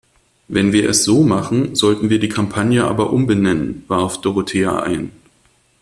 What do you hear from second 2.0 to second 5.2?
wir die Kampagne aber umbenennen, warf Dorothea ein.